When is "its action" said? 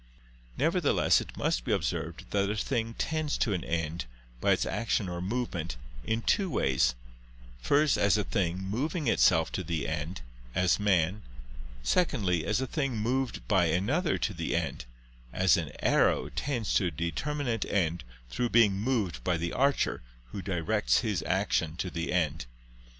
4.53-5.07